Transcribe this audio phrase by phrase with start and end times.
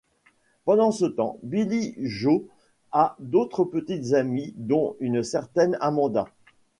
[0.65, 2.41] Pendant ce temps, Billie Joe
[2.91, 6.25] a d'autres petites amies, dont une certaine Amanda.